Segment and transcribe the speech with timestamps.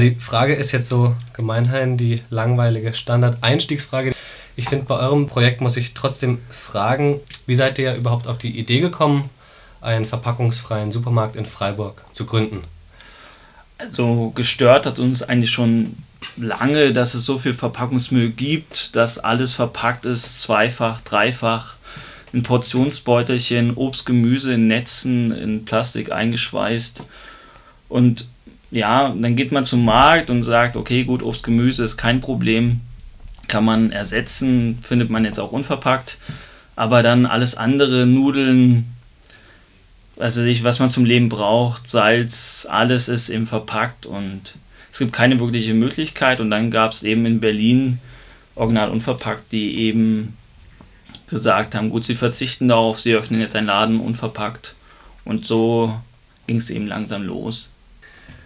[0.00, 4.12] Die Frage ist jetzt so gemeinhin die langweilige Standard-Einstiegsfrage.
[4.56, 8.58] Ich finde, bei eurem Projekt muss ich trotzdem fragen, wie seid ihr überhaupt auf die
[8.58, 9.28] Idee gekommen,
[9.82, 12.62] einen verpackungsfreien Supermarkt in Freiburg zu gründen?
[13.76, 15.96] Also gestört hat uns eigentlich schon
[16.36, 21.74] lange, dass es so viel Verpackungsmüll gibt, dass alles verpackt ist, zweifach, dreifach,
[22.32, 27.02] in Portionsbeutelchen, Obst, Gemüse in Netzen, in Plastik eingeschweißt.
[27.88, 28.28] Und
[28.70, 32.80] ja, dann geht man zum Markt und sagt, okay, gut, Obst, Gemüse ist kein Problem,
[33.48, 36.18] kann man ersetzen, findet man jetzt auch unverpackt.
[36.76, 38.86] Aber dann alles andere, Nudeln,
[40.18, 44.54] also was man zum Leben braucht, Salz, alles ist eben verpackt und
[44.92, 46.40] es gibt keine wirkliche Möglichkeit.
[46.40, 47.98] Und dann gab es eben in Berlin
[48.54, 50.36] original unverpackt, die eben
[51.28, 54.74] gesagt haben, gut, sie verzichten darauf, sie öffnen jetzt einen Laden unverpackt.
[55.24, 55.96] Und so
[56.46, 57.68] ging es eben langsam los.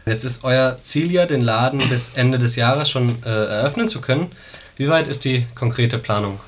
[0.06, 4.00] Jetzt ist euer Ziel ja, den Laden bis Ende des Jahres schon äh, eröffnen zu
[4.00, 4.30] können.
[4.76, 6.40] Wie weit ist die konkrete Planung?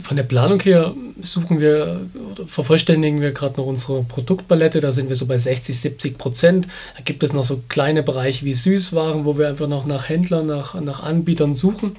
[0.00, 2.00] Von der Planung her suchen wir
[2.46, 4.80] vervollständigen wir gerade noch unsere Produktpalette.
[4.80, 6.68] Da sind wir so bei 60, 70 Prozent.
[6.96, 10.46] Da gibt es noch so kleine Bereiche wie Süßwaren, wo wir einfach noch nach Händlern,
[10.46, 11.96] nach, nach Anbietern suchen.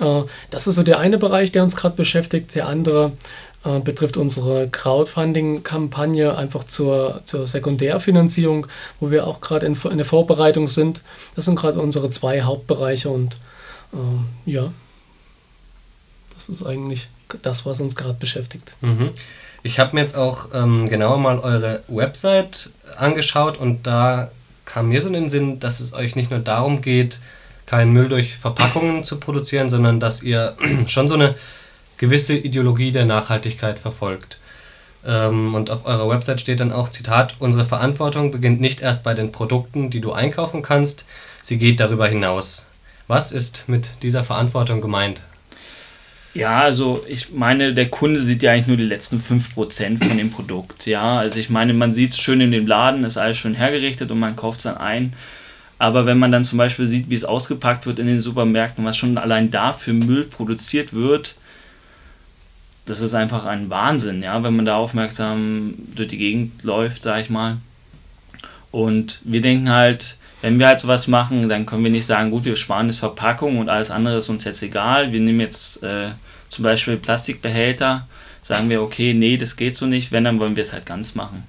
[0.00, 2.54] Äh, das ist so der eine Bereich, der uns gerade beschäftigt.
[2.54, 3.12] Der andere
[3.64, 8.66] äh, betrifft unsere Crowdfunding-Kampagne einfach zur, zur Sekundärfinanzierung,
[9.00, 11.02] wo wir auch gerade in, in, der Vorbereitung sind.
[11.36, 13.36] Das sind gerade unsere zwei Hauptbereiche und
[13.92, 14.72] äh, ja,
[16.34, 17.08] das ist eigentlich
[17.42, 18.72] das, was uns gerade beschäftigt.
[18.80, 19.10] Mhm.
[19.62, 24.30] Ich habe mir jetzt auch ähm, genauer mal eure Website angeschaut und da
[24.64, 27.18] kam mir so in den Sinn, dass es euch nicht nur darum geht,
[27.66, 31.34] keinen Müll durch Verpackungen zu produzieren, sondern dass ihr schon so eine
[32.00, 34.38] gewisse Ideologie der Nachhaltigkeit verfolgt.
[35.06, 39.12] Ähm, und auf eurer Website steht dann auch, Zitat, unsere Verantwortung beginnt nicht erst bei
[39.12, 41.04] den Produkten, die du einkaufen kannst,
[41.42, 42.66] sie geht darüber hinaus.
[43.06, 45.20] Was ist mit dieser Verantwortung gemeint?
[46.32, 50.30] Ja, also ich meine, der Kunde sieht ja eigentlich nur die letzten 5% von dem
[50.30, 50.86] Produkt.
[50.86, 54.10] Ja, also ich meine, man sieht es schön in dem Laden, ist alles schön hergerichtet
[54.10, 55.12] und man kauft es dann ein.
[55.78, 58.96] Aber wenn man dann zum Beispiel sieht, wie es ausgepackt wird in den Supermärkten, was
[58.96, 61.34] schon allein da für Müll produziert wird,
[62.86, 67.20] das ist einfach ein Wahnsinn, ja, wenn man da aufmerksam durch die Gegend läuft, sag
[67.20, 67.58] ich mal.
[68.70, 72.44] Und wir denken halt, wenn wir halt sowas machen, dann können wir nicht sagen, gut,
[72.44, 75.12] wir sparen das Verpackung und alles andere ist uns jetzt egal.
[75.12, 76.10] Wir nehmen jetzt äh,
[76.48, 78.06] zum Beispiel Plastikbehälter,
[78.42, 81.14] sagen wir, okay, nee, das geht so nicht, wenn, dann wollen wir es halt ganz
[81.14, 81.44] machen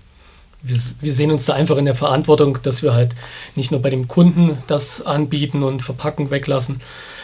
[0.64, 3.16] wir, wir sehen uns da einfach in der Verantwortung, dass wir halt
[3.56, 6.82] nicht nur bei dem Kunden das anbieten und verpacken weglassen,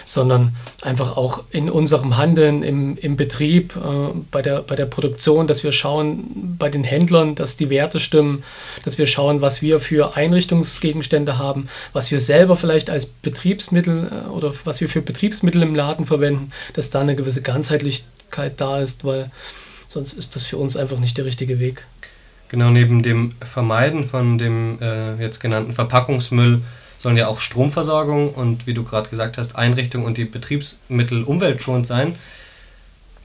[0.08, 5.48] sondern einfach auch in unserem Handeln, im, im Betrieb, äh, bei, der, bei der Produktion,
[5.48, 8.44] dass wir schauen bei den Händlern, dass die Werte stimmen,
[8.86, 14.30] dass wir schauen, was wir für Einrichtungsgegenstände haben, was wir selber vielleicht als Betriebsmittel äh,
[14.30, 19.04] oder was wir für Betriebsmittel im Laden verwenden, dass da eine gewisse Ganzheitlichkeit da ist,
[19.04, 19.30] weil
[19.90, 21.84] sonst ist das für uns einfach nicht der richtige Weg.
[22.50, 26.62] Genau neben dem Vermeiden von dem äh, jetzt genannten Verpackungsmüll
[26.98, 31.86] sollen ja auch Stromversorgung und wie du gerade gesagt hast, Einrichtung und die Betriebsmittel umweltschonend
[31.86, 32.16] sein.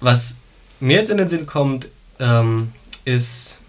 [0.01, 0.39] Was
[0.81, 1.87] mir jetzt in den Sinn kommt,
[2.19, 2.73] ähm,
[3.05, 3.61] ist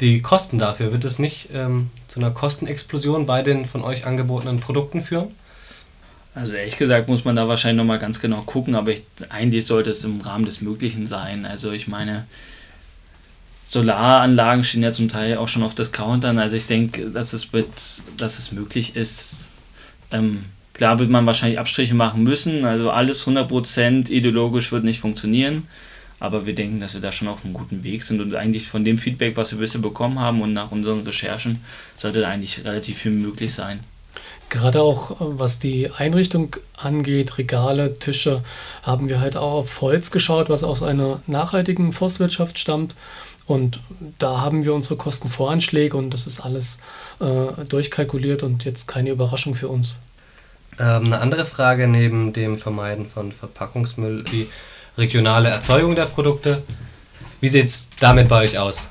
[0.00, 0.92] die Kosten dafür.
[0.92, 5.28] Wird es nicht ähm, zu einer Kostenexplosion bei den von euch angebotenen Produkten führen?
[6.34, 9.90] Also ehrlich gesagt muss man da wahrscheinlich nochmal ganz genau gucken, aber ich, eigentlich sollte
[9.90, 11.44] es im Rahmen des Möglichen sein.
[11.44, 12.26] Also ich meine,
[13.70, 16.40] Solaranlagen stehen ja zum Teil auch schon auf Discountern.
[16.40, 17.68] Also ich denke, dass es, mit,
[18.16, 19.46] dass es möglich ist.
[20.10, 20.44] Ähm,
[20.74, 22.64] klar wird man wahrscheinlich Abstriche machen müssen.
[22.64, 25.68] Also alles 100% ideologisch wird nicht funktionieren.
[26.18, 28.20] Aber wir denken, dass wir da schon auf einem guten Weg sind.
[28.20, 31.60] Und eigentlich von dem Feedback, was wir bisher bekommen haben und nach unseren Recherchen,
[31.96, 33.78] sollte da eigentlich relativ viel möglich sein.
[34.48, 38.42] Gerade auch was die Einrichtung angeht, Regale, Tische,
[38.82, 42.96] haben wir halt auch auf Holz geschaut, was aus einer nachhaltigen Forstwirtschaft stammt.
[43.50, 43.80] Und
[44.20, 46.78] da haben wir unsere Kostenvoranschläge und das ist alles
[47.18, 49.96] äh, durchkalkuliert und jetzt keine Überraschung für uns.
[50.78, 54.46] Ähm, eine andere Frage neben dem Vermeiden von Verpackungsmüll, die
[54.96, 56.62] regionale Erzeugung der Produkte.
[57.40, 58.88] Wie sieht es damit bei euch aus?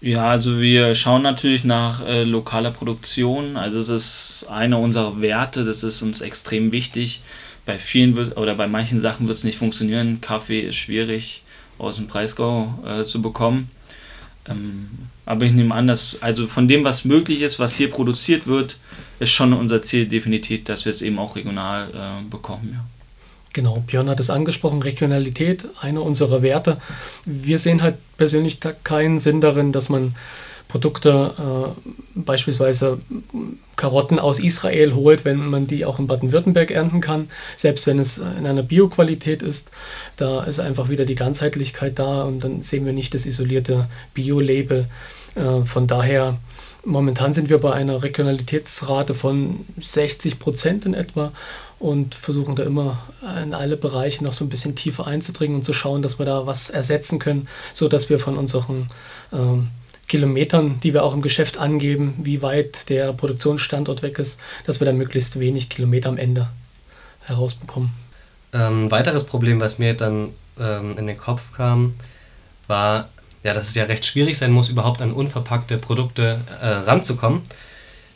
[0.00, 3.56] Ja, also wir schauen natürlich nach äh, lokaler Produktion.
[3.56, 7.22] Also es ist einer unserer Werte, das ist uns extrem wichtig.
[7.64, 10.20] Bei vielen wird, oder bei manchen Sachen wird es nicht funktionieren.
[10.20, 11.42] Kaffee ist schwierig
[11.78, 13.70] aus dem Breisgau äh, zu bekommen.
[14.48, 14.88] Ähm,
[15.26, 18.76] aber ich nehme an, dass also von dem, was möglich ist, was hier produziert wird,
[19.18, 22.70] ist schon unser Ziel definitiv, dass wir es eben auch regional äh, bekommen.
[22.74, 22.84] Ja.
[23.54, 26.78] Genau, Björn hat es angesprochen, Regionalität, einer unserer Werte.
[27.24, 30.16] Wir sehen halt persönlich keinen Sinn darin, dass man
[30.68, 32.98] Produkte, äh, beispielsweise
[33.76, 38.18] Karotten aus Israel holt, wenn man die auch in Baden-Württemberg ernten kann, selbst wenn es
[38.18, 39.70] in einer Bio-Qualität ist.
[40.16, 44.86] Da ist einfach wieder die Ganzheitlichkeit da und dann sehen wir nicht das isolierte Bio-Label.
[45.34, 46.38] Äh, von daher,
[46.84, 51.32] momentan sind wir bei einer Regionalitätsrate von 60 Prozent in etwa
[51.78, 52.98] und versuchen da immer
[53.42, 56.46] in alle Bereiche noch so ein bisschen tiefer einzudringen und zu schauen, dass wir da
[56.46, 58.88] was ersetzen können, sodass wir von unseren
[59.32, 59.68] ähm,
[60.08, 64.84] Kilometern, die wir auch im Geschäft angeben, wie weit der Produktionsstandort weg ist, dass wir
[64.84, 66.48] da möglichst wenig Kilometer am Ende
[67.26, 67.90] herausbekommen.
[68.52, 70.30] Ein ähm, weiteres Problem, was mir dann
[70.60, 71.94] ähm, in den Kopf kam,
[72.66, 73.08] war,
[73.42, 77.42] ja, dass es ja recht schwierig sein muss, überhaupt an unverpackte Produkte äh, ranzukommen,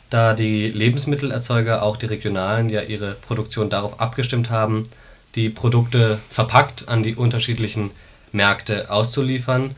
[0.09, 4.89] da die Lebensmittelerzeuger, auch die regionalen, ja ihre Produktion darauf abgestimmt haben,
[5.35, 7.91] die Produkte verpackt an die unterschiedlichen
[8.31, 9.75] Märkte auszuliefern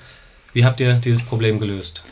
[0.53, 2.03] wie habt ihr dieses Problem gelöst?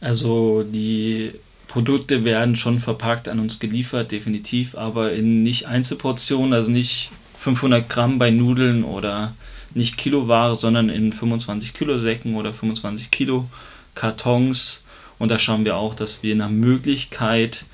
[0.00, 1.32] Also die
[1.68, 7.88] Produkte werden schon verpackt an uns geliefert, definitiv, aber in nicht Einzelportionen, also nicht 500
[7.88, 9.34] Gramm bei Nudeln oder
[9.72, 13.48] nicht Kiloware, sondern in 25 Kilo Säcken oder 25 Kilo
[13.94, 14.80] Kartons.
[15.18, 17.64] Und da schauen wir auch, dass wir nach Möglichkeit,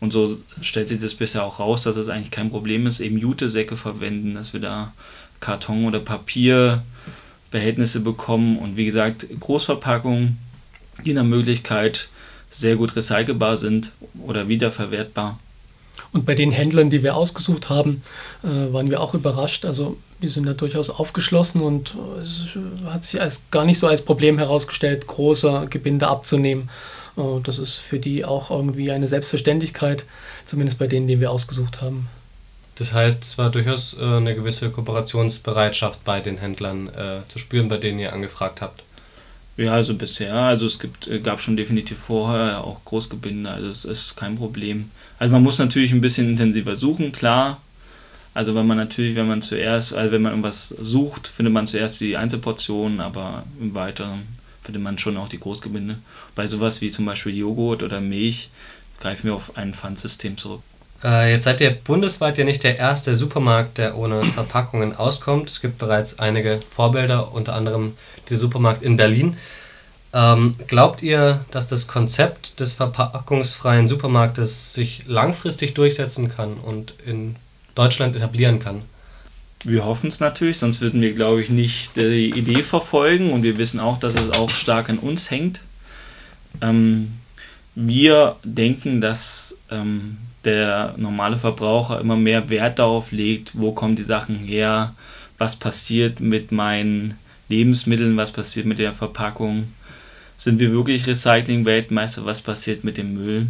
[0.00, 3.18] und so stellt sich das bisher auch raus, dass es eigentlich kein Problem ist, eben
[3.18, 4.92] Jute-Säcke verwenden, dass wir da
[5.40, 6.82] Karton oder Papier
[7.54, 10.38] Behältnisse bekommen und wie gesagt, Großverpackungen,
[11.04, 12.08] die nach Möglichkeit
[12.50, 13.92] sehr gut recycelbar sind
[14.26, 15.38] oder wiederverwertbar.
[16.12, 18.02] Und bei den Händlern, die wir ausgesucht haben,
[18.42, 19.64] äh, waren wir auch überrascht.
[19.64, 22.56] Also die sind da durchaus aufgeschlossen und es
[22.86, 26.70] hat sich als gar nicht so als Problem herausgestellt, große Gebinde abzunehmen.
[27.16, 30.02] Äh, das ist für die auch irgendwie eine Selbstverständlichkeit,
[30.44, 32.08] zumindest bei denen, die wir ausgesucht haben.
[32.76, 37.68] Das heißt, es war durchaus äh, eine gewisse Kooperationsbereitschaft bei den Händlern äh, zu spüren,
[37.68, 38.82] bei denen ihr angefragt habt.
[39.56, 43.84] Ja, also bisher, also es gibt, äh, gab schon definitiv vorher auch Großgebinde, also es
[43.84, 44.90] ist kein Problem.
[45.20, 47.60] Also man muss natürlich ein bisschen intensiver suchen, klar.
[48.34, 52.00] Also wenn man natürlich, wenn man zuerst, also wenn man irgendwas sucht, findet man zuerst
[52.00, 54.22] die Einzelportionen, aber im Weiteren
[54.64, 55.98] findet man schon auch die Großgebinde.
[56.34, 58.48] Bei sowas wie zum Beispiel Joghurt oder Milch
[58.98, 60.62] greifen wir auf ein Pfandsystem zurück.
[61.04, 65.50] Äh, jetzt seid ihr bundesweit ja nicht der erste Supermarkt, der ohne Verpackungen auskommt.
[65.50, 67.96] Es gibt bereits einige Vorbilder, unter anderem
[68.30, 69.36] der Supermarkt in Berlin.
[70.14, 77.36] Ähm, glaubt ihr, dass das Konzept des verpackungsfreien Supermarktes sich langfristig durchsetzen kann und in
[77.74, 78.82] Deutschland etablieren kann?
[79.64, 83.58] Wir hoffen es natürlich, sonst würden wir, glaube ich, nicht die Idee verfolgen und wir
[83.58, 85.60] wissen auch, dass es auch stark an uns hängt.
[86.60, 87.14] Ähm,
[87.74, 94.04] wir denken, dass ähm, der normale Verbraucher immer mehr Wert darauf legt, wo kommen die
[94.04, 94.94] Sachen her,
[95.38, 97.18] was passiert mit meinen
[97.48, 99.68] Lebensmitteln, was passiert mit der Verpackung.
[100.36, 102.24] Sind wir wirklich Recycling-Weltmeister?
[102.24, 103.46] Was passiert mit dem Müll?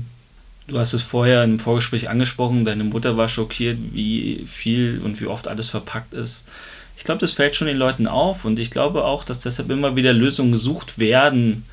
[0.67, 5.27] Du hast es vorher im Vorgespräch angesprochen, deine Mutter war schockiert, wie viel und wie
[5.27, 6.45] oft alles verpackt ist.
[6.97, 9.97] Ich glaube, das fällt schon den Leuten auf und ich glaube auch, dass deshalb immer
[9.97, 11.65] wieder Lösungen gesucht werden.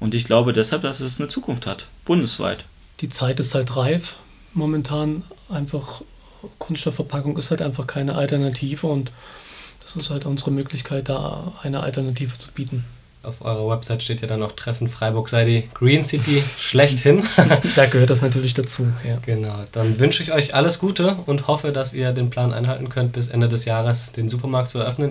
[0.00, 2.64] Und ich glaube deshalb, dass es eine Zukunft hat, bundesweit.
[3.00, 4.16] Die Zeit ist halt reif
[4.54, 6.02] momentan einfach
[6.58, 9.10] Kunststoffverpackung ist halt einfach keine Alternative und
[9.82, 12.84] das ist halt unsere Möglichkeit, da eine Alternative zu bieten.
[13.24, 17.24] Auf eurer Website steht ja dann noch Treffen Freiburg sei die Green City schlechthin.
[17.74, 19.18] da gehört das natürlich dazu, ja.
[19.26, 23.12] Genau, dann wünsche ich euch alles Gute und hoffe, dass ihr den Plan einhalten könnt,
[23.12, 25.06] bis Ende des Jahres den Supermarkt zu eröffnen